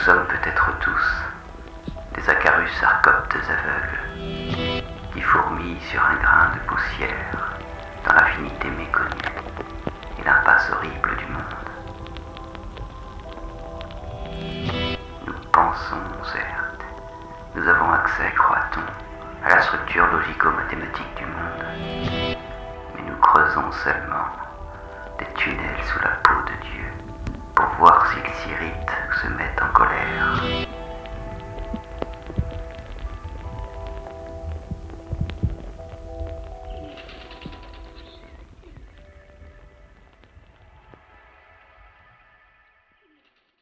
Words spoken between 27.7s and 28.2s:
voir